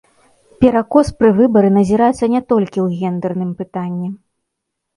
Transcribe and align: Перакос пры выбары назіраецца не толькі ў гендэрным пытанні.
Перакос 0.63 1.11
пры 1.19 1.29
выбары 1.41 1.69
назіраецца 1.77 2.31
не 2.37 2.41
толькі 2.55 2.73
ў 2.85 2.99
гендэрным 3.05 3.55
пытанні. 3.63 4.13